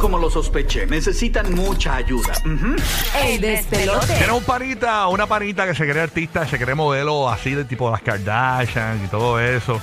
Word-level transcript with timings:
Como 0.00 0.18
lo 0.18 0.30
sospeché, 0.30 0.86
necesitan 0.86 1.52
mucha 1.54 1.96
ayuda. 1.96 2.32
Ujú. 2.44 2.76
El 3.24 3.40
despelote. 3.40 4.14
Tiene 4.16 4.32
un 4.32 4.44
panita, 4.44 5.06
una 5.08 5.26
panita 5.26 5.66
que 5.66 5.74
se 5.74 5.88
cree 5.88 6.02
artista, 6.02 6.46
se 6.46 6.58
cree 6.58 6.74
modelo 6.74 7.28
así 7.28 7.50
de 7.54 7.64
tipo 7.64 7.90
las 7.90 8.00
Kardashian 8.02 9.04
y 9.04 9.08
todo 9.08 9.40
eso. 9.40 9.80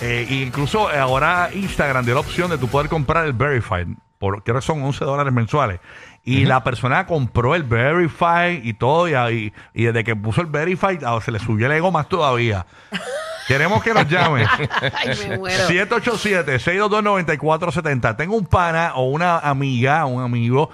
Eh, 0.00 0.26
incluso 0.30 0.88
ahora 0.88 1.50
Instagram 1.52 2.04
dio 2.04 2.14
la 2.14 2.20
opción 2.20 2.50
de 2.50 2.56
tú 2.58 2.68
poder 2.68 2.88
comprar 2.88 3.26
el 3.26 3.32
Verified, 3.34 3.88
por, 4.18 4.42
creo 4.42 4.56
que 4.56 4.62
son 4.62 4.82
11 4.82 5.04
dólares 5.04 5.32
mensuales. 5.32 5.80
Y 6.24 6.44
la 6.44 6.62
persona 6.62 7.06
compró 7.06 7.54
el 7.54 7.62
Verified 7.62 8.62
y 8.64 8.74
todo, 8.74 9.08
y, 9.08 9.14
ahí- 9.14 9.52
y 9.74 9.84
desde 9.84 10.04
que 10.04 10.14
puso 10.14 10.40
el 10.42 10.46
Verified 10.48 11.02
ah, 11.04 11.18
se 11.24 11.30
le 11.32 11.38
subió 11.38 11.66
el 11.66 11.72
ego 11.72 11.90
más 11.90 12.06
todavía. 12.08 12.66
Queremos 13.48 13.82
que 13.82 13.94
nos 13.94 14.06
llame. 14.06 14.46
Ay, 14.92 15.16
me 15.26 15.38
muero. 15.38 15.68
787-622-9470. 15.68 18.16
Tengo 18.16 18.36
un 18.36 18.44
pana 18.44 18.92
o 18.94 19.08
una 19.08 19.38
amiga, 19.38 20.04
un 20.04 20.22
amigo 20.22 20.70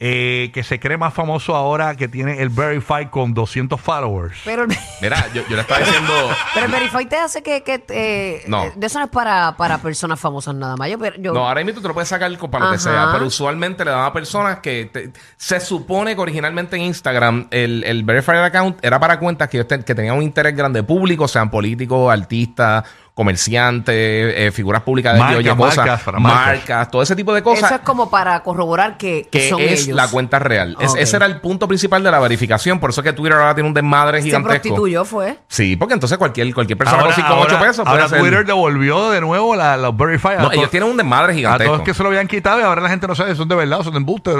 eh, 0.00 0.50
que 0.52 0.62
se 0.64 0.80
cree 0.80 0.96
más 0.96 1.14
famoso 1.14 1.54
ahora 1.54 1.94
que 1.96 2.08
tiene 2.08 2.42
el 2.42 2.48
Verify 2.48 3.10
con 3.10 3.32
200 3.32 3.80
followers. 3.80 4.36
Pero, 4.44 4.66
Mira, 5.02 5.26
yo, 5.32 5.42
yo 5.48 5.54
le 5.56 5.62
estaba 5.62 5.80
diciendo. 5.80 6.12
pero 6.52 6.66
el 6.66 6.72
Verify 6.72 7.06
te 7.06 7.16
hace 7.16 7.42
que, 7.42 7.62
que 7.62 7.84
eh, 7.88 8.44
No. 8.48 8.64
de 8.74 8.86
eso 8.86 8.98
no 8.98 9.04
es 9.06 9.10
para, 9.10 9.56
para 9.56 9.78
personas 9.78 10.18
famosas 10.18 10.54
nada 10.54 10.76
más. 10.76 10.90
Yo, 10.90 10.98
pero 10.98 11.16
yo 11.16 11.32
No, 11.32 11.46
ahora 11.46 11.62
mismo 11.64 11.80
tú 11.80 11.88
lo 11.88 11.94
puedes 11.94 12.08
sacar 12.08 12.36
con- 12.38 12.50
para 12.50 12.64
lo 12.66 12.70
que 12.72 12.76
Ajá. 12.76 12.84
sea, 12.84 13.08
pero 13.12 13.26
usualmente 13.26 13.84
le 13.84 13.92
dan 13.92 14.04
a 14.04 14.12
personas 14.12 14.58
que 14.58 14.90
te- 14.92 15.12
se 15.36 15.60
supone 15.60 16.14
que 16.14 16.20
originalmente 16.20 16.76
en 16.76 16.82
Instagram 16.82 17.46
el, 17.50 17.84
el 17.84 18.02
verified 18.04 18.38
account 18.42 18.84
era 18.84 18.98
para 18.98 19.18
cuentas 19.18 19.48
que, 19.48 19.58
ellos 19.58 19.68
ten- 19.68 19.82
que 19.84 19.94
tenían 19.94 20.16
un 20.16 20.22
interés 20.22 20.56
grande 20.56 20.82
público, 20.82 21.28
sean 21.28 21.50
políticos, 21.50 22.12
artistas, 22.12 22.84
comerciantes, 23.14 23.94
eh, 23.96 24.50
figuras 24.52 24.82
públicas 24.82 25.14
de 25.14 25.20
Marcas, 25.20 25.38
o 25.38 25.40
Y 25.40 25.56
cosas, 25.56 25.76
marcas, 25.78 26.02
para 26.02 26.18
marcas. 26.18 26.46
marcas, 26.46 26.90
todo 26.90 27.02
ese 27.02 27.14
tipo 27.16 27.32
de 27.32 27.42
cosas. 27.42 27.64
eso 27.70 27.74
es 27.76 27.80
como 27.82 28.10
para 28.10 28.42
corroborar 28.42 28.96
que, 28.96 29.28
que 29.30 29.48
son 29.48 29.60
es 29.60 29.84
ellos. 29.84 29.96
la 29.96 30.08
cuenta 30.08 30.38
real. 30.38 30.76
Es- 30.80 30.94
ese 30.96 31.16
era 31.16 31.26
el 31.26 31.40
punto 31.40 31.68
principal 31.68 32.02
de 32.02 32.10
la 32.10 32.18
verificación. 32.20 32.80
Por 32.80 32.90
eso 32.90 33.02
que 33.02 33.12
Twitter 33.12 33.38
ahora 33.38 33.54
tiene 33.54 33.68
un 33.68 33.74
desmadre 33.74 34.18
Se 34.18 34.24
gigantesco. 34.26 34.60
prostituyó, 34.62 35.04
fue. 35.04 35.38
Sí, 35.48 35.76
porque 35.76 35.94
entonces 35.94 36.18
cualquier, 36.18 36.52
cualquier 36.54 36.76
persona 36.78 37.02
con 37.04 37.12
5 37.12 37.34
o 37.34 37.40
8 37.40 37.58
pesos 37.60 37.86
ahora 37.86 38.08
Twitter 38.08 38.44
devolvió 38.44 39.10
de 39.10 39.20
nuevo 39.20 39.54
la- 39.56 39.76
los 39.76 39.96
Verify. 39.96 40.34
a 40.36 40.42
No, 40.42 40.52
ellos 40.52 40.70
tienen 40.70 40.88
un 40.90 40.96
desmadre 40.96 41.32
a 41.32 41.36
gigantesco. 41.36 41.72
todos 41.74 41.84
que 41.84 41.94
se 41.94 42.02
lo 42.02 42.08
habían 42.08 42.26
quitado 42.26 42.60
y 42.60 42.62
ahora 42.62 42.80
la 42.82 42.88
gente 42.88 43.06
no 43.06 43.14
sabe 43.14 43.30
si 43.32 43.36
son 43.36 43.48
de 43.48 43.54
verdad 43.54 43.80
o 43.80 43.84
son 43.84 43.92
de 43.92 43.98
embuste. 43.98 44.30
de- 44.30 44.36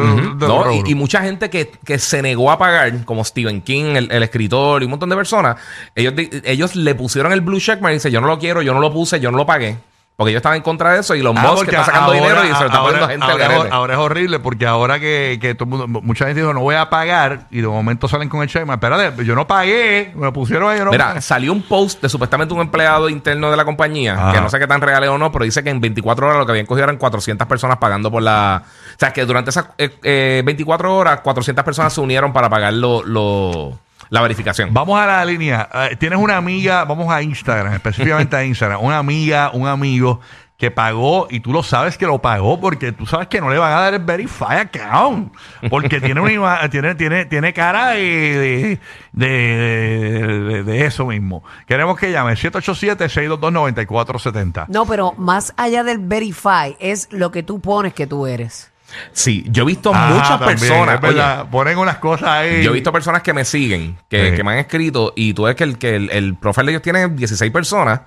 No, 0.48 0.72
y, 0.72 0.83
y 0.91 0.94
mucha 0.94 1.22
gente 1.22 1.48
que, 1.50 1.70
que 1.84 1.98
se 1.98 2.22
negó 2.22 2.50
a 2.50 2.59
pagar, 2.59 3.05
como 3.05 3.25
Stephen 3.25 3.61
King, 3.62 3.97
el, 3.97 4.11
el 4.11 4.22
escritor 4.22 4.83
y 4.83 4.84
un 4.86 4.91
montón 4.91 5.09
de 5.11 5.16
personas, 5.16 5.56
ellos, 5.94 6.14
ellos 6.44 6.75
le 6.77 6.94
pusieron 6.94 7.33
el 7.33 7.41
blue 7.41 7.61
checkmark 7.61 7.92
y 7.92 7.97
dice 7.97 8.11
yo 8.11 8.20
no 8.20 8.27
lo 8.27 8.38
quiero, 8.38 8.62
yo 8.64 8.74
no 8.74 8.80
lo 8.80 8.92
puse, 8.92 9.20
yo 9.20 9.30
no 9.30 9.38
lo 9.38 9.46
pagué. 9.46 9.78
Porque 10.16 10.30
ellos 10.30 10.38
estaban 10.38 10.54
en 10.58 10.62
contra 10.62 10.92
de 10.92 11.00
eso 11.00 11.16
y 11.16 11.22
los 11.22 11.34
Ah, 11.36 11.42
Musk 11.42 11.64
está 11.66 11.84
sacando 11.86 12.12
ahora- 12.12 12.20
dinero 12.20 12.44
y 12.44 12.54
se 12.54 12.60
lo 12.60 12.66
está 12.66 12.80
poniendo 12.82 13.08
gente 13.08 13.24
al 13.26 13.32
ahora, 13.32 13.48
garete. 13.48 13.68
ahora 13.74 13.94
es 13.94 13.98
horrible 13.98 14.38
porque 14.38 14.64
ahora 14.64 15.00
que, 15.00 15.38
que 15.42 15.56
todo 15.56 15.66
mundo, 15.66 15.88
mucha 16.02 16.26
gente 16.26 16.40
dijo 16.40 16.54
no 16.54 16.60
voy 16.60 16.76
a 16.76 16.88
pagar 16.88 17.48
y 17.50 17.60
de 17.62 17.66
momento 17.66 18.06
salen 18.06 18.28
con 18.28 18.40
el 18.40 18.48
checkmark. 18.48 18.80
Espérate, 18.80 19.24
yo 19.24 19.34
no 19.34 19.44
pagué, 19.48 20.12
me 20.14 20.26
lo 20.26 20.32
pusieron 20.32 20.70
ahí, 20.70 20.78
yo 20.78 20.84
no 20.84 20.92
Mira, 20.92 21.08
pagué. 21.08 21.20
salió 21.20 21.52
un 21.52 21.62
post 21.62 22.00
de 22.00 22.08
supuestamente 22.08 22.54
un 22.54 22.60
empleado 22.60 23.08
interno 23.08 23.50
de 23.50 23.56
la 23.56 23.64
compañía, 23.64 24.14
Ajá. 24.14 24.32
que 24.34 24.40
no 24.40 24.48
sé 24.48 24.60
qué 24.60 24.68
tan 24.68 24.80
real 24.80 25.02
es 25.02 25.10
o 25.10 25.18
no, 25.18 25.32
pero 25.32 25.46
dice 25.46 25.64
que 25.64 25.70
en 25.70 25.80
24 25.80 26.26
horas 26.28 26.38
lo 26.38 26.46
que 26.46 26.52
habían 26.52 26.66
cogido 26.66 26.84
eran 26.84 26.96
400 26.96 27.48
personas 27.48 27.78
pagando 27.78 28.08
por 28.12 28.22
la... 28.22 28.62
O 28.94 28.96
sea, 28.96 29.12
que 29.12 29.24
durante 29.26 29.50
esas 29.50 29.66
eh, 29.78 29.98
eh, 30.04 30.42
24 30.44 30.94
horas, 30.96 31.22
400 31.22 31.64
personas 31.64 31.92
se 31.92 32.00
unieron 32.00 32.32
para 32.32 32.48
pagar 32.48 32.72
lo, 32.72 33.02
lo- 33.02 33.80
la 34.14 34.22
verificación. 34.22 34.72
Vamos 34.72 34.98
a 35.00 35.06
la 35.06 35.24
línea. 35.24 35.68
Eh, 35.90 35.96
Tienes 35.96 36.18
una 36.18 36.36
amiga, 36.36 36.84
vamos 36.84 37.12
a 37.12 37.20
Instagram, 37.20 37.74
específicamente 37.74 38.36
a 38.36 38.44
Instagram, 38.44 38.80
una 38.82 38.98
amiga, 38.98 39.50
un 39.52 39.66
amigo 39.66 40.20
que 40.56 40.70
pagó 40.70 41.26
y 41.30 41.40
tú 41.40 41.52
lo 41.52 41.64
sabes 41.64 41.98
que 41.98 42.06
lo 42.06 42.22
pagó 42.22 42.60
porque 42.60 42.92
tú 42.92 43.06
sabes 43.06 43.26
que 43.26 43.40
no 43.40 43.50
le 43.50 43.58
van 43.58 43.72
a 43.72 43.80
dar 43.80 43.94
el 43.94 44.04
verify 44.04 44.58
account 44.60 45.34
porque 45.68 46.00
tiene 46.00 46.20
una 46.20 46.30
ima- 46.30 46.70
tiene 46.70 46.94
tiene 46.94 47.24
tiene 47.24 47.52
cara 47.52 47.88
de 47.88 48.78
de, 49.12 49.28
de- 49.28 50.38
de- 50.38 50.62
de 50.62 50.84
eso 50.86 51.06
mismo. 51.06 51.42
Queremos 51.66 51.98
que 51.98 52.12
llame 52.12 52.36
787 52.36 53.08
622 53.08 53.53
9470. 53.53 54.66
No, 54.69 54.86
pero 54.86 55.12
más 55.19 55.53
allá 55.56 55.82
del 55.82 55.98
Verify 55.98 56.76
es 56.78 57.08
lo 57.10 57.32
que 57.32 57.42
tú 57.42 57.60
pones 57.60 57.92
que 57.92 58.06
tú 58.06 58.26
eres. 58.26 58.70
Sí, 59.12 59.44
yo 59.49 59.62
he 59.62 59.66
visto 59.66 59.91
Ah, 59.94 60.10
muchas 60.12 60.38
también, 60.38 60.59
personas... 60.59 60.94
es 60.97 61.00
verdad, 61.00 61.47
ponen 61.50 61.78
unas 61.78 61.97
cosas 61.99 62.28
ahí. 62.28 62.62
Yo 62.62 62.71
he 62.71 62.75
visto 62.75 62.93
personas 62.93 63.22
que 63.22 63.32
me 63.32 63.44
siguen, 63.44 63.97
que, 64.09 64.31
Sí. 64.31 64.37
que 64.37 64.44
me 64.44 64.53
han 64.53 64.59
escrito, 64.59 65.12
y 65.16 65.34
tú 65.34 65.44
ves 65.44 65.55
que 65.56 65.65
el, 65.65 65.78
que 65.78 65.97
el, 65.97 66.10
el 66.10 66.34
profile 66.37 66.66
de 66.66 66.72
ellos 66.72 66.82
tiene 66.82 67.09
16 67.09 67.50
personas, 67.53 68.00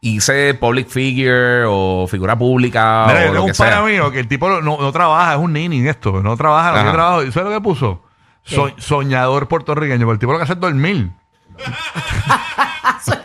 dice 0.00 0.54
public 0.54 0.88
figure 0.88 1.64
o 1.66 2.06
figura 2.08 2.36
pública 2.36 3.04
Mira, 3.06 3.20
yo 3.20 3.30
o 3.30 3.32
tengo 3.32 3.34
lo 3.34 3.42
un 3.44 3.50
que 3.52 3.58
pana 3.58 3.82
mío 3.82 4.10
que 4.10 4.20
el 4.20 4.28
tipo 4.28 4.48
no, 4.48 4.60
no 4.60 4.92
trabaja, 4.92 5.34
es 5.34 5.38
un 5.38 5.52
nini 5.52 5.78
en 5.80 5.88
esto, 5.88 6.22
no 6.22 6.36
trabaja, 6.36 6.70
no 6.70 6.74
tiene 6.76 6.92
trabajo. 6.92 7.22
¿Y 7.22 7.32
sabes 7.32 7.48
lo 7.50 7.54
que 7.56 7.60
puso? 7.62 8.02
So- 8.44 8.72
soñador 8.78 9.46
puertorriqueño, 9.48 10.00
pero 10.00 10.12
el 10.12 10.18
tipo 10.18 10.32
lo 10.32 10.38
que 10.38 10.44
hace 10.44 10.54
es 10.54 10.60
dormir. 10.60 11.10
Soy, 13.02 13.16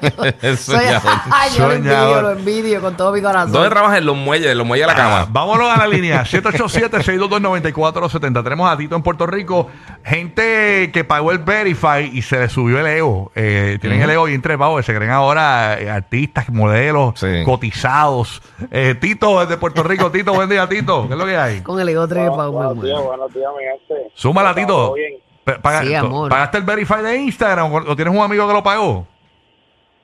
soñador. 0.57 1.11
Ay, 1.31 1.51
yo 1.57 1.67
lo 1.67 1.73
envidio, 1.73 2.21
lo 2.21 2.31
envidio 2.31 2.81
con 2.81 2.95
todo 2.97 3.11
mi 3.11 3.21
corazón. 3.21 3.51
¿Dónde 3.51 3.69
trabajas? 3.69 3.97
En 3.99 4.05
los 4.05 4.15
muelles, 4.15 4.51
en 4.51 4.57
los 4.57 4.65
muelles 4.65 4.87
de 4.87 4.93
la 4.93 4.99
Ah, 4.99 5.03
cama. 5.21 5.27
vámonos 5.29 5.69
a 5.71 5.77
la 5.77 5.85
línea 5.87 6.23
787-622-9470. 6.25 8.43
Tenemos 8.43 8.69
a 8.71 8.77
Tito 8.77 8.95
en 8.95 9.03
Puerto 9.03 9.27
Rico. 9.27 9.67
Gente 10.03 10.89
que 10.91 11.03
pagó 11.03 11.31
el 11.31 11.37
Verify 11.39 12.09
y 12.11 12.21
se 12.23 12.39
le 12.39 12.49
subió 12.49 12.79
el 12.79 12.87
ego. 12.87 13.31
Eh, 13.35 13.77
tienen 13.81 14.01
el 14.01 14.09
ego 14.09 14.23
bien 14.25 14.41
trepado. 14.41 14.81
Se 14.81 14.95
creen 14.95 15.11
ahora 15.11 15.79
eh, 15.79 15.89
artistas, 15.89 16.49
modelos, 16.49 17.19
Sí. 17.19 17.43
cotizados. 17.45 18.41
Eh, 18.71 18.95
Tito 18.99 19.41
es 19.43 19.49
de 19.49 19.57
Puerto 19.57 19.83
Rico. 19.83 20.09
Tito, 20.11 20.33
buen 20.33 20.49
día, 20.49 20.67
Tito. 20.67 21.07
¿Qué 21.07 21.13
es 21.13 21.19
lo 21.19 21.25
que 21.25 21.37
hay? 21.37 21.61
Con 21.61 21.79
el 21.79 21.87
ego 21.89 22.07
trepado, 22.07 22.51
Buenos 22.51 22.81
días, 22.81 22.99
buenos 23.01 23.31
días, 23.33 23.49
mi 23.57 23.63
gente. 23.63 24.11
Súmala, 24.15 24.55
Tito. 24.55 24.67
¿Todo 24.67 24.93
bien? 24.95 25.13
Pa- 25.47 25.61
paga- 25.61 25.81
Sí, 25.83 25.95
amor. 25.95 26.29
¿Pagaste 26.29 26.57
el 26.57 26.63
Verify 26.65 27.01
de 27.01 27.15
Instagram 27.17 27.71
o 27.73 27.77
o 27.77 27.95
tienes 27.95 28.13
un 28.13 28.21
amigo 28.21 28.45
que 28.47 28.53
lo 28.53 28.61
pagó? 28.63 29.07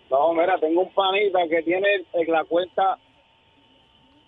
No, 0.10 0.34
mira, 0.34 0.58
tengo 0.60 0.82
un 0.82 0.94
panita 0.94 1.40
que 1.50 1.62
tiene 1.64 1.88
en 2.14 2.32
la 2.32 2.44
cuenta. 2.46 2.98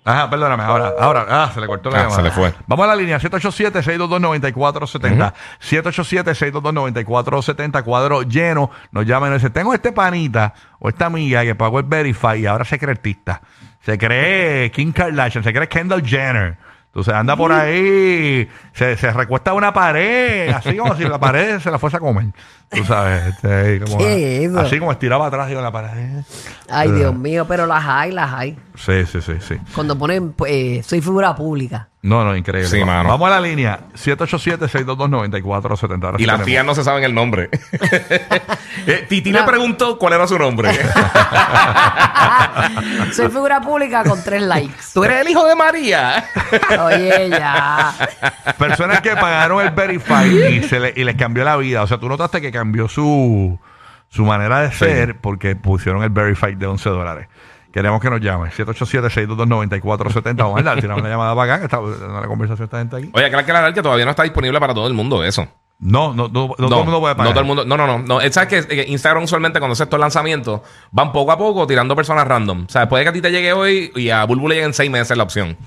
Ajá, 0.08 0.30
perdóname, 0.30 0.62
ahora, 0.64 0.94
ahora, 1.00 1.26
ah, 1.28 1.50
se 1.52 1.60
le 1.62 1.66
cortó 1.68 1.90
la 1.90 1.98
Ah, 1.98 2.02
llamada. 2.04 2.16
se 2.18 2.22
le 2.24 2.30
fue. 2.32 2.54
Vamos 2.68 2.84
a 2.84 2.88
la 2.90 2.96
línea 2.96 3.18
787-622-9470. 3.20 5.34
787-622-9470, 5.60 7.84
cuadro 7.84 8.22
lleno. 8.24 8.70
Nos 8.92 9.06
llama 9.06 9.28
y 9.28 9.30
nos 9.32 9.42
dice, 9.42 9.52
tengo 9.52 9.74
este 9.74 9.92
panita 9.92 10.54
o 10.80 10.90
esta 10.90 11.08
amiga 11.08 11.44
que 11.44 11.56
pagó 11.56 11.80
el 11.80 11.86
Verify 11.86 12.40
y 12.40 12.46
ahora 12.46 12.66
se 12.66 12.78
cree 12.78 12.92
artista. 12.92 13.42
Se 13.82 13.98
cree 13.98 14.72
Kim 14.72 14.92
Kardashian, 14.92 15.44
se 15.44 15.54
cree 15.54 15.68
Kendall 15.68 16.06
Jenner. 16.06 16.58
Entonces 16.96 17.14
anda 17.14 17.36
por 17.36 17.52
ahí, 17.52 18.48
se, 18.72 18.96
se 18.96 19.12
recuesta 19.12 19.52
a 19.52 19.54
una 19.54 19.74
pared, 19.74 20.48
así 20.48 20.78
como 20.78 20.96
si 20.96 21.04
la 21.04 21.20
pared 21.20 21.60
se 21.60 21.70
la 21.70 21.78
fuese 21.78 21.98
a 21.98 22.00
comer. 22.00 22.28
Tú 22.70 22.84
sabes, 22.84 23.28
este, 23.34 23.80
como- 23.82 23.98
¿Qué 24.00 24.44
es 24.46 24.50
eso? 24.52 24.60
así 24.60 24.80
como 24.80 24.92
estiraba 24.92 25.28
atrás 25.28 25.48
digo, 25.48 25.62
la 25.62 25.72
pared. 25.72 26.22
Ay, 26.70 26.92
Dios 26.92 27.16
mío, 27.16 27.46
pero 27.48 27.66
las 27.68 27.86
hay, 27.86 28.12
las 28.12 28.34
hay. 28.34 28.58
Sí, 28.76 29.06
sí, 29.06 29.22
sí, 29.22 29.34
sí. 29.40 29.56
Cuando 29.74 29.98
ponen, 29.98 30.34
pues, 30.34 30.52
eh, 30.52 30.84
soy 30.86 31.00
figura 31.02 31.34
pública. 31.36 31.88
No, 32.02 32.24
no, 32.24 32.36
increíble. 32.36 32.70
Sí, 32.70 32.80
Va- 32.80 32.86
mano. 32.86 33.10
Vamos 33.10 33.28
a 33.28 33.32
la 33.32 33.42
línea 33.42 33.80
787-622-9470. 33.96 36.06
Ahora 36.06 36.22
Y 36.22 36.26
las 36.26 36.36
tenemos. 36.36 36.46
tías 36.46 36.66
no 36.66 36.76
se 36.76 36.84
saben 36.84 37.04
el 37.04 37.14
nombre. 37.16 37.50
Eh, 38.88 39.04
Titi 39.10 39.32
le 39.32 39.42
preguntó 39.44 39.98
cuál 39.98 40.14
era 40.14 40.28
su 40.28 40.38
nombre. 40.38 40.70
soy 43.14 43.30
figura 43.30 43.60
pública 43.62 44.04
con 44.04 44.24
tres 44.24 44.44
likes. 44.44 44.76
¿Tú 44.94 45.04
eres 45.04 45.22
el 45.22 45.30
hijo 45.30 45.44
de 45.48 45.56
María? 45.56 46.26
Oye, 46.84 47.30
ya. 47.30 47.94
Personas 48.60 49.02
que 49.02 49.16
pagaron 49.16 49.62
el 49.66 49.72
Verify 49.72 50.28
y, 50.58 50.64
se 50.64 50.80
le- 50.80 50.94
y 50.96 51.04
les 51.04 51.16
cambió 51.16 51.44
la 51.44 51.58
vida. 51.58 51.82
O 51.84 51.88
sea, 51.88 51.98
tú 51.98 52.08
notaste 52.08 52.42
que 52.42 52.52
cambió 52.56 52.88
su, 52.88 53.60
su 54.10 54.26
manera 54.26 54.62
de 54.62 54.72
ser 54.72 55.20
porque 55.22 55.56
pusieron 55.56 56.04
el 56.04 56.10
Verify 56.10 56.56
de 56.56 56.66
11 56.66 56.90
dólares. 56.90 57.28
Queremos 57.72 58.02
que 58.02 58.10
nos 58.10 58.22
llamen. 58.22 58.52
787-622-9470. 58.52 60.36
Vamos 60.38 60.60
a 60.62 60.64
dar, 60.64 60.80
tiramos 60.80 61.02
una 61.02 61.10
llamada 61.10 61.36
para 61.36 61.56
acá, 61.56 61.60
que 61.60 61.66
está 61.66 62.06
en 62.06 62.22
la 62.22 62.28
conversación 62.28 62.64
esta 62.64 62.80
gente 62.80 62.96
aquí. 62.96 63.10
Oye, 63.14 63.30
claro 63.30 63.46
que 63.46 63.52
aclarar 63.52 63.74
que 63.74 63.82
todavía 63.82 64.06
no 64.06 64.12
está 64.12 64.24
disponible 64.24 64.60
para 64.62 64.74
todo 64.74 64.88
el 64.88 64.94
mundo 64.94 65.24
eso. 65.24 65.46
No, 65.80 66.14
no, 66.14 66.30
no, 66.30 66.56
no 66.58 66.70
todo 66.70 66.80
el 66.80 66.86
mundo 66.86 67.02
puede 67.02 67.16
pagar. 67.16 67.28
No, 67.28 67.34
todo 67.34 67.42
el 67.42 67.48
mundo. 67.48 67.66
No, 67.66 67.76
no, 67.76 67.86
no. 67.86 68.00
no. 68.00 68.32
¿Sabes 68.32 68.66
que 68.66 68.86
Instagram 68.88 69.24
usualmente 69.24 69.60
cuando 69.60 69.74
hace 69.74 69.84
estos 69.84 70.00
lanzamientos 70.00 70.62
van 70.92 71.12
poco 71.12 71.34
a 71.34 71.38
poco 71.38 71.68
tirando 71.68 71.96
personas 71.98 72.26
random? 72.26 72.66
O 72.66 72.72
sea, 72.72 72.88
puede 72.88 73.04
que 73.04 73.10
a 73.10 73.14
ti 73.14 73.22
te 73.22 73.30
llegue 73.30 73.52
hoy 73.52 73.92
y 73.94 74.10
a 74.10 74.24
Bulbu 74.24 74.48
le 74.48 74.56
lleguen 74.56 74.74
seis 74.74 74.90
meses 74.90 75.18
la 75.18 75.24
opción. 75.24 75.58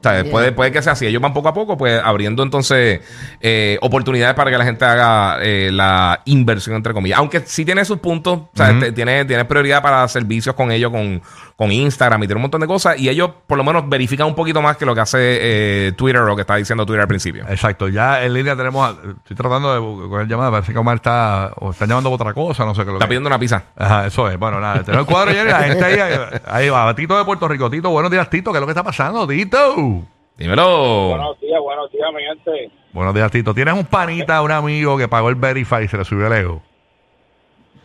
O 0.00 0.02
sea, 0.02 0.22
Yeah. 0.22 0.30
puede, 0.30 0.52
puede 0.52 0.72
que 0.72 0.80
sea 0.82 0.92
así. 0.94 1.06
Ellos 1.06 1.20
van 1.20 1.34
poco 1.34 1.48
a 1.48 1.54
poco, 1.54 1.76
pues 1.76 2.00
abriendo 2.02 2.42
entonces 2.42 3.00
eh, 3.40 3.78
oportunidades 3.82 4.34
para 4.34 4.50
que 4.50 4.56
la 4.58 4.64
gente 4.64 4.84
haga 4.84 5.38
eh, 5.42 5.70
la 5.72 6.20
inversión, 6.24 6.74
entre 6.76 6.94
comillas. 6.94 7.18
Aunque 7.18 7.40
sí 7.44 7.64
tiene 7.66 7.84
sus 7.84 7.98
puntos, 7.98 8.38
o 8.38 8.50
sea, 8.54 8.78
te- 8.78 8.92
tiene, 8.92 9.24
tiene 9.26 9.44
prioridad 9.44 9.82
para 9.82 10.06
servicios 10.08 10.54
con 10.54 10.70
ellos, 10.72 10.90
con, 10.90 11.20
con 11.56 11.70
Instagram 11.70 12.22
y 12.22 12.26
tiene 12.26 12.36
un 12.38 12.42
montón 12.42 12.62
de 12.62 12.66
cosas. 12.66 12.98
Y 12.98 13.08
ellos 13.10 13.30
por 13.46 13.58
lo 13.58 13.64
menos 13.64 13.88
verifican 13.90 14.26
un 14.26 14.34
poquito 14.34 14.62
más 14.62 14.76
que 14.78 14.86
lo 14.86 14.94
que 14.94 15.00
hace 15.02 15.18
eh, 15.20 15.92
Twitter 15.96 16.22
o 16.22 16.26
lo 16.26 16.34
que 16.34 16.42
está 16.42 16.56
diciendo 16.56 16.86
Twitter 16.86 17.02
al 17.02 17.08
principio. 17.08 17.44
Exacto, 17.48 17.88
ya 17.88 18.22
en 18.24 18.32
línea 18.32 18.56
tenemos. 18.56 18.88
a- 18.88 18.96
estoy 19.18 19.36
tratando 19.36 19.74
de 19.74 20.08
coger 20.08 20.26
llamada, 20.26 20.50
parece 20.50 20.72
que 20.72 20.78
Omar 20.78 20.96
está. 20.96 21.50
O 21.56 21.72
están 21.72 21.88
llamando 21.90 22.08
por 22.10 22.20
otra 22.20 22.32
cosa, 22.32 22.64
no 22.64 22.74
sé 22.74 22.78
qué 22.82 22.88
es 22.88 22.92
lo 22.92 22.94
Está 22.94 23.04
que- 23.04 23.10
pidiendo 23.10 23.26
una 23.28 23.38
pizza. 23.38 23.64
Ajá, 23.76 24.06
eso 24.06 24.30
es. 24.30 24.38
Bueno, 24.38 24.60
nada, 24.60 24.82
tenemos 24.82 25.06
el 25.06 25.12
cuadro 25.12 25.30
lleno 25.32 25.50
y 25.50 25.52
la 25.52 25.58
gente 25.62 25.84
ahí, 25.84 25.98
ahí 26.46 26.68
va. 26.70 26.94
Tito 26.94 27.18
de 27.18 27.24
Puerto 27.26 27.46
Rico. 27.48 27.68
Tito, 27.68 27.90
buenos 27.90 28.10
días, 28.10 28.30
Tito. 28.30 28.50
¿Qué 28.50 28.56
es 28.56 28.60
lo 28.60 28.66
que 28.66 28.72
está 28.72 28.82
pasando, 28.82 29.26
Tito? 29.28 29.89
Dímelo. 30.40 31.10
Buenos 31.10 31.38
días, 31.38 31.60
buenos 31.60 31.92
días, 31.92 32.08
mi 32.14 32.22
gente. 32.22 32.70
Buenos 32.94 33.14
días, 33.14 33.30
Tito. 33.30 33.52
¿Tienes 33.52 33.74
un 33.74 33.84
panita, 33.84 34.40
un 34.40 34.50
amigo 34.50 34.96
que 34.96 35.06
pagó 35.06 35.28
el 35.28 35.34
Verify 35.34 35.84
y 35.84 35.88
se 35.88 35.98
le 35.98 36.04
subió 36.06 36.28
el 36.28 36.32
ego? 36.32 36.62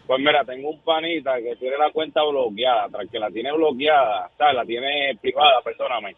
Pues 0.07 0.19
mira, 0.19 0.45
tengo 0.45 0.69
un 0.69 0.79
panita 0.79 1.35
que 1.41 1.57
tiene 1.57 1.77
la 1.77 1.91
cuenta 1.91 2.23
bloqueada. 2.23 2.87
Tras 2.87 3.09
que 3.09 3.19
la 3.19 3.29
tiene 3.29 3.51
bloqueada, 3.51 4.31
¿sabes? 4.37 4.55
La 4.55 4.63
tiene 4.63 5.17
privada, 5.19 5.59
perdóname. 5.65 6.15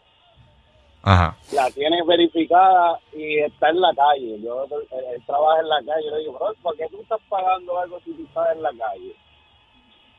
Ajá. 1.02 1.36
La 1.54 1.72
tiene 1.72 2.04
verificada 2.06 3.00
y 3.14 3.40
está 3.40 3.70
en 3.70 3.82
la 3.82 3.96
calle. 3.96 4.40
Yo 4.40 4.66
él 4.66 5.24
trabaja 5.26 5.62
en 5.62 5.70
la 5.70 5.82
calle. 5.88 6.06
Yo 6.06 6.12
le 6.12 6.20
digo, 6.20 6.34
bro, 6.34 6.54
¿por 6.62 6.78
qué 6.78 6.86
tú 6.92 7.02
estás 7.02 7.20
pagando 7.30 7.80
algo 7.80 8.00
si 8.02 8.12
tú 8.12 8.24
estás 8.28 8.56
en 8.56 8.62
la 8.62 8.70
calle? 8.78 9.16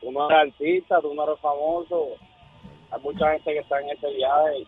Tú 0.01 0.11
no 0.11 0.29
eres 0.29 0.51
artista, 0.51 0.99
tú 0.99 1.13
no 1.13 1.23
eres 1.23 1.39
famoso. 1.39 2.07
Hay 2.91 2.99
mucha 3.03 3.31
gente 3.31 3.53
que 3.53 3.59
está 3.59 3.79
en 3.79 3.89
ese 3.91 4.11
viaje. 4.15 4.67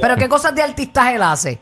Pero 0.00 0.16
¿qué 0.16 0.28
cosas 0.28 0.54
de 0.54 0.62
artistas 0.62 1.12
él 1.14 1.22
hace? 1.22 1.58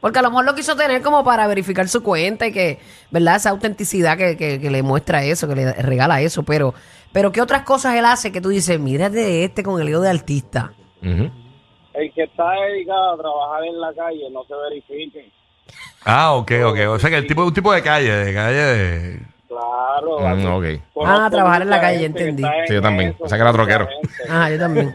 Porque 0.00 0.18
a 0.18 0.22
lo 0.22 0.28
mejor 0.30 0.44
lo 0.44 0.54
quiso 0.54 0.76
tener 0.76 1.00
como 1.00 1.24
para 1.24 1.46
verificar 1.46 1.88
su 1.88 2.02
cuenta 2.02 2.46
y 2.46 2.52
que, 2.52 2.78
¿verdad? 3.10 3.36
Esa 3.36 3.50
autenticidad 3.50 4.18
que, 4.18 4.36
que- 4.36 4.60
que 4.60 4.70
le 4.70 4.82
muestra 4.82 5.24
eso, 5.24 5.48
que 5.48 5.54
le 5.54 5.72
regala 5.72 6.20
eso. 6.20 6.42
Pero, 6.42 6.74
pero 7.12 7.32
¿qué 7.32 7.40
otras 7.40 7.62
cosas 7.62 7.94
él 7.96 8.04
hace 8.04 8.30
que 8.30 8.40
tú 8.42 8.50
dices, 8.50 8.78
mira 8.78 9.08
de 9.08 9.44
este 9.44 9.62
con 9.62 9.80
el 9.80 9.88
ego 9.88 10.02
de 10.02 10.10
artista? 10.10 10.72
El 11.02 12.12
que 12.12 12.24
está 12.24 12.44
dedicado 12.68 13.14
a 13.14 13.16
trabajar 13.18 13.64
en 13.64 13.80
la 13.80 13.94
calle 13.94 14.30
no 14.32 14.44
se 14.44 14.54
verifique. 14.68 15.32
Ah, 16.04 16.34
ok, 16.34 16.52
ok. 16.66 16.78
O 16.90 16.98
sea 16.98 17.08
que 17.08 17.16
el 17.16 17.26
tipo 17.26 17.40
es 17.42 17.48
un 17.48 17.54
tipo 17.54 17.72
de 17.72 17.82
calle, 17.82 18.10
de 18.12 18.34
calle 18.34 18.56
de... 18.58 19.20
Claro. 19.54 20.60
Mm, 20.60 21.06
Ah, 21.06 21.28
trabajar 21.30 21.62
en 21.62 21.70
la 21.70 21.80
calle, 21.80 21.98
que 21.98 22.04
entendí. 22.06 22.42
en 22.44 22.66
Sí, 22.66 22.74
yo 22.74 22.82
también. 22.82 23.10
eso, 23.10 23.24
O 23.24 23.28
sea, 23.28 23.38
que 23.38 23.42
era 23.42 23.52
troquero. 23.52 23.88
Ah, 24.30 24.50
yo 24.50 24.58
también. 24.58 24.92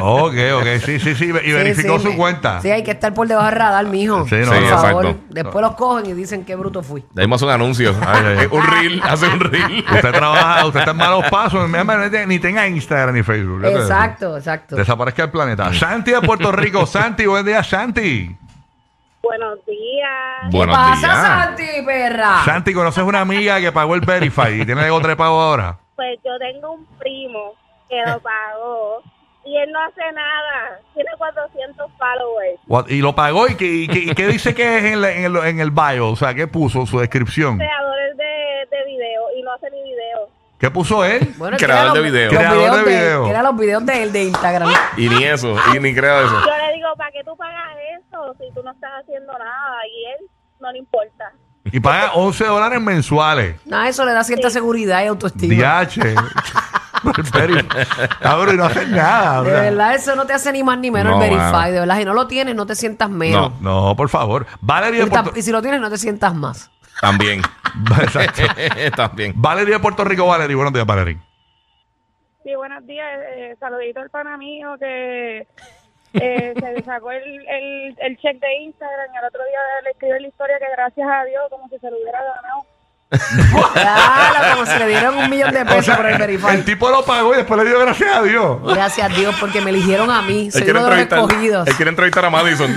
Ok, 0.00 0.34
ok. 0.58 0.66
Sí, 0.84 0.98
sí, 1.00 1.14
sí. 1.14 1.24
Y 1.26 1.52
verificó 1.52 1.98
sí, 1.98 2.04
su 2.04 2.10
me- 2.10 2.16
cuenta. 2.16 2.60
Sí, 2.60 2.70
hay 2.70 2.82
que 2.82 2.92
estar 2.92 3.12
por 3.14 3.26
debajo 3.28 3.46
del 3.48 3.56
radar, 3.56 3.86
mijo. 3.86 4.26
Sí, 4.28 4.36
no, 4.36 4.46
por 4.46 4.56
Sí, 4.58 4.64
favor. 4.66 5.04
exacto. 5.06 5.24
Después 5.30 5.62
los 5.62 5.74
cogen 5.74 6.06
y 6.06 6.12
dicen 6.14 6.44
qué 6.44 6.56
bruto 6.56 6.82
fui. 6.82 7.02
Ya 7.14 7.22
vimos 7.22 7.40
un 7.42 7.50
anuncio. 7.50 7.94
Ay, 8.06 8.46
un 8.50 8.62
reel, 8.66 9.00
hace 9.04 9.26
un 9.28 9.40
reel. 9.40 9.84
Usted 9.92 10.12
trabaja, 10.12 10.66
usted 10.66 10.80
está 10.80 10.90
en 10.92 10.96
malos 10.96 11.24
pasos. 11.30 11.68
Ni 12.26 12.38
tenga 12.38 12.66
Instagram 12.66 13.14
ni 13.14 13.22
Facebook. 13.22 13.64
Exacto, 13.64 14.36
exacto. 14.36 14.76
Desaparezca 14.76 15.24
el 15.24 15.30
planeta. 15.30 15.72
Santi 15.74 16.12
de 16.12 16.20
Puerto 16.20 16.50
Rico. 16.52 16.86
Santi, 16.86 17.26
buen 17.26 17.44
día, 17.44 17.62
Santi. 17.62 18.36
Buenos 19.24 19.58
días. 19.66 20.50
¿Qué 20.50 20.66
pasa, 20.66 21.06
días. 21.06 21.22
Santi, 21.56 21.86
perra? 21.86 22.44
Santi, 22.44 22.74
¿conoces 22.74 23.02
una 23.04 23.20
amiga 23.20 23.58
que 23.60 23.72
pagó 23.72 23.94
el 23.94 24.02
Verify 24.02 24.60
y 24.60 24.64
tiene 24.66 24.82
el 24.82 24.86
ego 24.88 25.00
trepado 25.00 25.40
ahora? 25.40 25.78
Pues 25.96 26.18
yo 26.24 26.32
tengo 26.38 26.72
un 26.72 26.86
primo 26.98 27.54
que 27.88 27.96
lo 28.06 28.20
pagó 28.20 29.02
y 29.46 29.56
él 29.56 29.70
no 29.72 29.80
hace 29.82 30.02
nada. 30.12 30.78
Tiene 30.94 31.10
400 31.16 31.90
followers. 31.98 32.60
What- 32.66 32.86
Y 32.90 33.00
lo 33.00 33.14
pagó 33.14 33.48
y, 33.48 33.54
qué- 33.56 33.64
y 33.66 33.88
qué- 33.88 33.98
y 34.10 34.14
qué 34.14 34.26
dice 34.26 34.54
que 34.54 34.78
es 34.78 34.84
en, 34.84 35.00
la- 35.00 35.12
en 35.12 35.24
el, 35.24 35.36
en 35.36 35.60
el 35.60 35.70
bio, 35.70 36.10
o 36.10 36.16
sea, 36.16 36.34
¿qué 36.34 36.46
puso 36.46 36.84
su 36.86 36.98
descripción? 36.98 37.56
Creadores 37.58 38.16
de, 38.16 38.24
de 38.76 38.84
video 38.86 39.22
y 39.38 39.42
no 39.42 39.52
hace 39.52 39.70
ni 39.70 39.82
video. 39.82 40.28
¿Qué 40.58 40.70
puso 40.70 41.04
él? 41.04 41.34
Bueno, 41.36 41.56
Creador 41.58 41.58
que 41.58 41.64
era 41.64 41.92
de 41.92 42.00
los- 42.00 42.12
video. 42.12 42.30
Creador 42.30 42.58
videos 42.58 42.76
de 42.76 42.90
de- 42.92 42.98
video. 42.98 43.26
eran 43.28 43.44
los 43.44 43.56
videos 43.56 43.86
de 43.86 44.02
él 44.02 44.12
de 44.12 44.24
Instagram. 44.24 44.72
Y 44.96 45.08
ni 45.08 45.24
eso, 45.24 45.56
y 45.74 45.78
ni 45.80 45.94
creo 45.94 46.24
eso. 46.24 46.40
Yo 46.40 46.56
le 46.66 46.74
digo, 46.74 46.88
¿para 46.96 47.10
qué 47.10 47.22
tú 47.24 47.36
pagas 47.36 47.76
eso 47.98 48.34
si 48.38 48.50
tú 48.53 48.53
no 48.64 48.72
estás 48.72 48.90
haciendo 49.02 49.32
nada? 49.32 49.76
Y 49.86 50.04
él 50.22 50.30
no 50.60 50.72
le 50.72 50.78
importa. 50.78 51.32
Y 51.72 51.80
paga 51.80 52.12
11 52.14 52.44
dólares 52.44 52.80
mensuales. 52.80 53.56
Nada, 53.66 53.88
eso 53.88 54.04
le 54.04 54.12
da 54.12 54.22
cierta 54.24 54.50
seguridad 54.50 55.02
y 55.02 55.06
autoestima. 55.06 55.54
DH. 55.84 56.14
El 57.04 57.22
Verify. 57.32 57.68
Cabrón, 58.20 58.54
y 58.54 58.58
no 58.58 58.64
hacen 58.64 58.90
nada. 58.90 59.40
o 59.40 59.44
De 59.44 59.50
sea. 59.50 59.60
verdad, 59.62 59.94
eso 59.94 60.16
no 60.16 60.26
te 60.26 60.32
hace 60.32 60.52
ni 60.52 60.62
más 60.62 60.78
ni 60.78 60.90
menos 60.90 61.16
No, 61.16 61.22
el 61.22 61.30
Verify. 61.30 61.52
mano. 61.52 61.72
De 61.72 61.80
verdad, 61.80 61.98
si 61.98 62.04
no 62.04 62.14
lo 62.14 62.26
tienes, 62.26 62.54
no 62.54 62.66
te 62.66 62.74
sientas 62.74 63.10
menos. 63.10 63.60
No, 63.60 63.94
por 63.96 64.08
favor. 64.08 64.46
Valerie 64.60 65.00
Y, 65.00 65.04
de 65.04 65.10
Puerto 65.10 65.32
y 65.36 65.42
si 65.42 65.52
lo 65.52 65.60
tienes, 65.62 65.80
no 65.80 65.90
te 65.90 65.98
sientas 65.98 66.34
más. 66.34 66.70
También. 67.00 67.40
Exacto. 68.02 68.42
También. 68.96 69.32
Valerie 69.36 69.74
de 69.74 69.80
Puerto 69.80 70.04
Rico, 70.04 70.26
Valerie. 70.26 70.54
Buenos 70.56 70.72
días, 70.72 70.86
Valerie. 70.86 71.18
Sí, 72.42 72.54
buenos 72.56 72.86
días. 72.86 73.06
Eh, 73.36 73.56
saludito 73.58 74.00
al 74.00 74.10
pana 74.10 74.36
mío 74.36 74.74
que 74.78 75.46
eh, 76.14 76.54
se 76.58 76.82
sacó 76.82 77.10
el, 77.10 77.22
el, 77.48 77.96
el 77.98 78.16
check 78.18 78.40
de 78.40 78.54
Instagram. 78.62 79.14
El 79.16 79.24
otro 79.24 79.44
día 79.44 79.60
le 79.82 79.90
escribió 79.90 80.18
la 80.18 80.28
historia 80.28 80.58
que 80.58 80.70
gracias 80.72 81.08
a 81.10 81.24
Dios 81.24 81.42
como 81.50 81.68
si 81.68 81.78
se 81.78 81.90
lo 81.90 81.96
hubiera 81.96 82.22
ganado. 82.22 82.66
Claro, 83.72 84.54
como 84.54 84.66
si 84.66 84.78
le 84.78 84.86
dieron 84.88 85.16
un 85.18 85.30
millón 85.30 85.52
de 85.52 85.62
O 85.62 85.66
pesos 85.66 85.84
sea, 85.86 85.96
por 85.96 86.06
el 86.06 86.18
Verify. 86.18 86.54
el 86.56 86.64
tipo 86.64 86.88
lo 86.90 87.04
pagó 87.04 87.34
y 87.34 87.38
después 87.38 87.62
le 87.62 87.68
dio 87.68 87.78
gracias 87.80 88.14
a 88.16 88.22
Dios. 88.22 88.58
Gracias 88.74 89.10
a 89.10 89.14
Dios, 89.14 89.34
porque 89.40 89.60
me 89.60 89.70
eligieron 89.70 90.10
a 90.10 90.22
mí. 90.22 90.50
Soy 90.50 90.62
uno 90.70 90.84
de 90.84 90.90
los 90.90 90.98
entrevistar- 90.98 91.18
escogidos. 91.30 91.68
Él 91.68 91.74
quiere 91.76 91.88
entrevistar 91.90 92.24
a 92.24 92.30
Madison. 92.30 92.74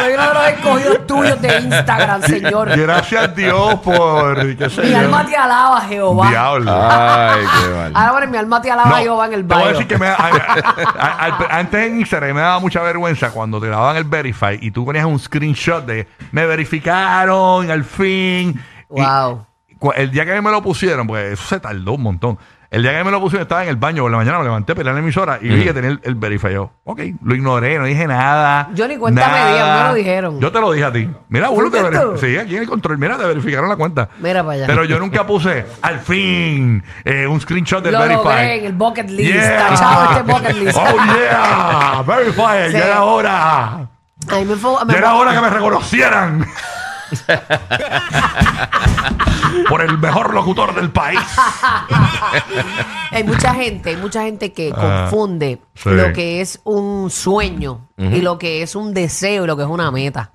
Soy 0.00 0.14
uno 0.14 0.28
de 0.28 0.34
los 0.34 0.46
escogidos 0.48 1.06
tuyos 1.06 1.40
de 1.40 1.58
Instagram, 1.60 2.22
Señor. 2.22 2.68
Gracias 2.76 3.24
a 3.24 3.28
Dios 3.28 3.74
por. 3.80 4.56
qué 4.56 4.70
sé 4.70 4.82
Mi 4.82 4.90
yo. 4.90 4.98
alma 4.98 5.24
te 5.26 5.36
alaba, 5.36 5.80
Jehová. 5.82 6.28
Diablo. 6.28 6.72
Ay, 6.90 7.40
qué 7.62 7.68
mal. 7.74 7.92
Ahora, 7.94 8.12
bueno, 8.12 8.26
mi 8.28 8.38
alma 8.38 8.62
te 8.62 8.70
alaba, 8.70 8.90
No, 8.90 8.96
Jehová, 8.96 9.26
en 9.26 9.32
el 9.34 9.46
te 9.46 9.54
voy 9.54 9.62
a 9.62 9.66
baño. 9.66 9.72
decir 9.78 9.88
que 9.88 9.98
me, 9.98 10.06
a- 10.08 10.14
a- 10.14 11.26
a- 11.26 11.58
antes 11.58 11.86
en 11.86 12.00
Instagram 12.00 12.34
me 12.34 12.40
daba 12.40 12.58
mucha 12.60 12.80
vergüenza 12.82 13.30
cuando 13.30 13.60
te 13.60 13.68
daban 13.68 13.96
el 13.96 14.04
verify 14.04 14.58
y 14.60 14.70
tú 14.70 14.84
ponías 14.84 15.04
un 15.04 15.18
screenshot 15.18 15.84
de 15.84 16.06
me 16.32 16.46
verificaron 16.46 17.70
al 17.70 17.81
fin. 17.84 18.60
Y 18.94 19.00
Wow. 19.00 19.46
el 19.96 20.10
día 20.10 20.24
que 20.24 20.40
me 20.40 20.50
lo 20.50 20.62
pusieron, 20.62 21.06
pues 21.06 21.32
eso 21.32 21.44
se 21.48 21.60
tardó 21.60 21.92
un 21.94 22.02
montón. 22.02 22.38
El 22.70 22.82
día 22.82 22.92
que 22.96 23.04
me 23.04 23.10
lo 23.10 23.20
pusieron 23.20 23.42
estaba 23.42 23.62
en 23.64 23.68
el 23.68 23.76
baño 23.76 24.00
por 24.02 24.10
la 24.10 24.16
mañana, 24.16 24.38
me 24.38 24.44
levanté, 24.44 24.74
peleé 24.74 24.92
en 24.92 24.94
la 24.96 25.02
emisora 25.02 25.38
y 25.42 25.48
vi 25.50 25.62
que 25.62 25.74
tenía 25.74 25.90
el, 25.90 26.00
el 26.04 26.14
verify. 26.14 26.54
Yo, 26.54 26.70
ok, 26.84 27.00
lo 27.22 27.34
ignoré, 27.34 27.78
no 27.78 27.84
dije 27.84 28.06
nada. 28.06 28.70
Yo 28.72 28.88
ni 28.88 28.96
cuenta 28.96 29.28
me 29.28 29.52
di, 29.52 29.58
a 29.58 29.64
mí 29.74 29.82
me 29.82 29.88
lo 29.88 29.94
dijeron. 29.94 30.40
Yo 30.40 30.50
te 30.50 30.58
lo 30.58 30.72
dije 30.72 30.86
a 30.86 30.90
ti. 30.92 31.06
Mira, 31.28 31.50
uno 31.50 31.70
te 31.70 31.82
verificó. 31.82 32.16
Sí, 32.16 32.38
aquí 32.38 32.56
en 32.56 32.62
el 32.62 32.68
control. 32.70 32.96
Mira, 32.96 33.18
te 33.18 33.24
verificaron 33.26 33.68
la 33.68 33.76
cuenta. 33.76 34.08
Mira 34.20 34.42
para 34.42 34.54
allá. 34.54 34.66
Pero 34.68 34.84
yo 34.84 34.98
nunca 34.98 35.26
puse 35.26 35.66
al 35.82 35.98
fin 36.00 36.82
eh, 37.04 37.26
un 37.26 37.38
screenshot 37.42 37.84
del 37.84 37.92
Lo 37.92 37.98
Verify. 38.00 38.58
en 38.58 38.64
el 38.64 38.72
bucket 38.72 39.10
list. 39.10 39.34
Yeah. 39.34 39.68
Tachado 39.68 40.10
este 40.12 40.22
bucket 40.32 40.54
list. 40.56 40.78
Oh 40.78 40.96
yeah, 41.14 42.02
Verify, 42.06 42.68
Sí. 42.70 42.78
ya 42.78 42.86
era 42.86 43.02
hora. 43.02 43.66
A 43.74 44.36
mí 44.38 44.44
me 44.46 44.56
fue- 44.56 44.82
me 44.86 44.92
Ya 44.94 44.98
era 45.00 45.14
hora 45.14 45.34
que 45.34 45.40
me 45.42 45.50
reconocieran. 45.50 46.46
Por 49.68 49.82
el 49.82 49.98
mejor 49.98 50.32
locutor 50.34 50.74
del 50.74 50.90
país. 50.90 51.20
Hay 53.10 53.24
mucha 53.24 53.52
gente, 53.54 53.90
hay 53.90 53.96
mucha 53.96 54.22
gente 54.22 54.52
que 54.54 54.72
Ah, 54.74 55.08
confunde 55.10 55.60
sí. 55.74 55.90
lo 55.90 56.14
que 56.14 56.40
es 56.40 56.60
un 56.64 57.10
sueño 57.10 57.88
y 57.98 58.22
lo 58.22 58.38
que 58.38 58.62
es 58.62 58.74
un 58.74 58.94
deseo 58.94 59.44
y 59.44 59.46
lo 59.46 59.54
que 59.56 59.64
es 59.64 59.68
una 59.68 59.90
meta. 59.90 60.30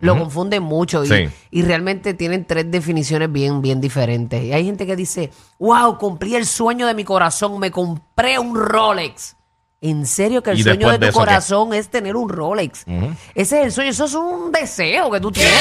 Lo 0.00 0.18
confunden 0.18 0.62
mucho 0.62 1.04
y, 1.04 1.08
Sí. 1.08 1.28
y 1.50 1.62
realmente 1.62 2.12
tienen 2.12 2.44
tres 2.44 2.70
definiciones 2.70 3.32
bien, 3.32 3.62
bien 3.62 3.80
diferentes. 3.80 4.44
Y 4.44 4.52
hay 4.52 4.66
gente 4.66 4.86
que 4.86 4.94
dice, 4.94 5.30
wow, 5.58 5.96
cumplí 5.96 6.34
el 6.36 6.44
sueño 6.44 6.86
de 6.86 6.92
mi 6.94 7.04
corazón, 7.04 7.58
me 7.58 7.70
compré 7.70 8.38
un 8.38 8.54
Rolex. 8.54 9.36
¿En 9.80 10.06
serio 10.06 10.42
que 10.42 10.50
el 10.50 10.58
¿Y 10.58 10.64
sueño 10.64 10.88
de 10.88 10.94
de 10.94 10.98
tu 10.98 11.04
eso 11.06 11.20
qué? 11.20 11.24
corazón 11.26 11.72
es 11.72 11.88
tener 11.88 12.16
un 12.16 12.28
Rolex? 12.28 12.82
Ese 13.34 13.60
es 13.60 13.66
el 13.66 13.72
sueño, 13.72 13.90
eso 13.90 14.06
es 14.06 14.14
un 14.14 14.50
deseo 14.50 15.08
que 15.08 15.20
tú 15.20 15.30
tienes. 15.30 15.54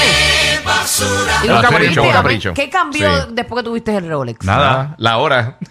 Y 1.44 1.48
Un 1.48 1.54
lo 1.54 1.62
que 1.62 1.68
capricho, 1.68 2.02
un 2.02 2.12
capricho. 2.12 2.54
¿Qué 2.56 2.68
cambió 2.68 3.26
Sí. 3.26 3.30
después 3.34 3.62
que 3.62 3.70
tuviste 3.70 3.96
el 3.96 4.10
Rolex? 4.10 4.44
Nada. 4.44 4.90
Ah, 4.92 4.96
La 4.98 5.18
hora. 5.20 5.60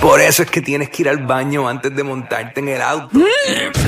Por 0.00 0.20
eso 0.20 0.42
es 0.42 0.50
que 0.50 0.62
tienes 0.62 0.88
que 0.90 1.02
ir 1.02 1.08
al 1.08 1.18
baño 1.18 1.68
antes 1.68 1.94
de 1.94 2.02
montarte 2.02 2.58
en 2.60 2.68
el 2.70 2.82
auto. 2.82 3.16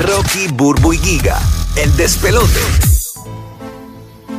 Rocky, 0.06 0.46
Burbu 0.52 0.92
y 0.92 0.98
Giga, 0.98 1.38
el 1.76 1.96
despelote. 1.96 2.60